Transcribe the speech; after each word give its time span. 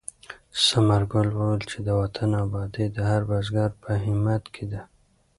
ثمر 0.65 1.01
ګل 1.11 1.29
وویل 1.33 1.63
چې 1.71 1.77
د 1.87 1.89
وطن 2.01 2.29
ابادي 2.45 2.85
د 2.91 2.97
هر 3.09 3.21
بزګر 3.29 3.69
په 3.83 3.91
همت 4.03 4.43
کې 4.55 4.65
ده. 4.71 4.81